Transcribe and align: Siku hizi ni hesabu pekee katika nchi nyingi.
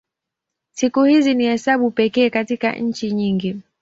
Siku 0.71 1.03
hizi 1.03 1.33
ni 1.33 1.43
hesabu 1.45 1.91
pekee 1.91 2.29
katika 2.29 2.71
nchi 2.75 3.11
nyingi. 3.11 3.61